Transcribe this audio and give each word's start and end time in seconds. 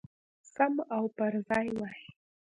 سم 0.53 0.73
او 0.95 1.03
پرځای 1.17 1.67
وای. 1.79 2.01